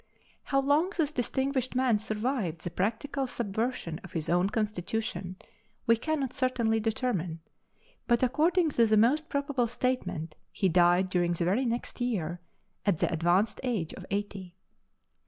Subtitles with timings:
[0.45, 5.35] How long this distinguished man survived the practical subversion of his own constitution,
[5.85, 7.41] we cannot certainly determine;
[8.07, 12.41] but according to the most probable statement he died during the very next year,
[12.83, 14.55] at the advanced age of eighty.